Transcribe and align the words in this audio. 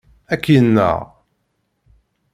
Ad 0.33 0.39
k-yenɣ. 0.43 0.97